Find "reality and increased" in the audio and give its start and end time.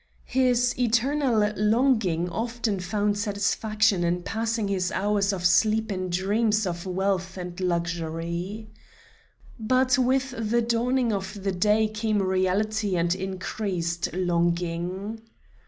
12.19-14.11